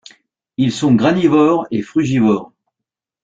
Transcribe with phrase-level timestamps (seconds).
[0.57, 2.51] Ils sont granivores et frugivores.